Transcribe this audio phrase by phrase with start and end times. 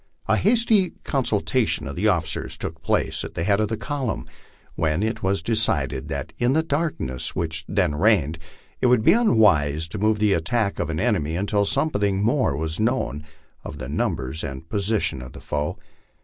[0.27, 4.25] A hasty consultation of the officers took place at the head of the column,
[4.73, 8.39] when it was decided that in the darkness which then reigned
[8.79, 12.57] it would be unwise to move to the attack of an enemy until something more
[12.57, 13.23] was known
[13.63, 15.77] of the numbers and position of the foe.